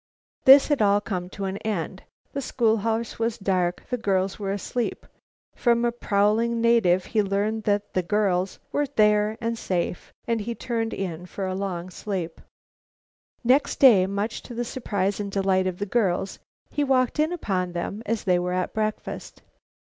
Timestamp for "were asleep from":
4.39-5.85